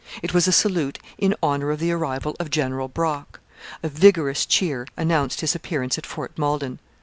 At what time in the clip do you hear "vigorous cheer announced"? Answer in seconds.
3.87-5.41